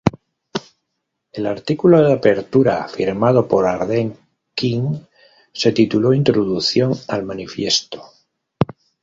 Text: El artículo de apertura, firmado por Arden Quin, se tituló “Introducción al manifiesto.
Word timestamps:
El 1.31 1.45
artículo 1.45 2.01
de 2.01 2.11
apertura, 2.11 2.87
firmado 2.87 3.47
por 3.47 3.67
Arden 3.67 4.17
Quin, 4.55 5.07
se 5.53 5.73
tituló 5.73 6.11
“Introducción 6.15 6.95
al 7.07 7.21
manifiesto. 7.21 8.03